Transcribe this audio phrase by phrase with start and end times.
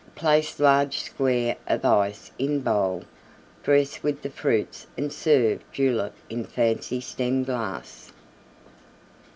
[0.15, 3.03] Place large square of Ice in bowl;
[3.61, 8.11] dress with the Fruits and serve Julep in fancy Stem glass.